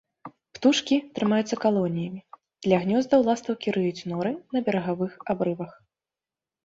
[0.57, 2.21] Птушкі трымаюцца калоніямі,
[2.67, 5.71] для гнёздаў ластаўкі рыюць норы на берагавых абрывах.